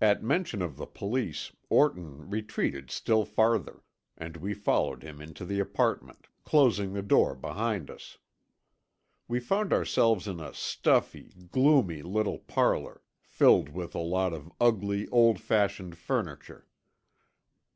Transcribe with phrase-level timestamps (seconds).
[0.00, 3.84] At mention of the police Orton retreated still farther,
[4.18, 8.18] and we followed him into the apartment, closing the door behind us.
[9.28, 15.06] We found ourselves in a stuffy, gloomy little parlor filled with a lot of ugly,
[15.10, 16.66] old fashioned furniture.